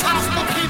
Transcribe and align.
I'm 0.00 0.46
will 0.46 0.61